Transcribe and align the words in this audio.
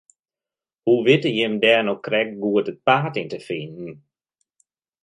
Hoe 0.85 1.01
witte 1.07 1.29
jim 1.37 1.53
dêr 1.63 1.81
no 1.85 1.93
krekt 2.05 2.39
goed 2.41 2.69
it 2.71 2.83
paad 2.87 3.13
yn 3.21 3.29
te 3.31 3.39
finen? 3.47 3.93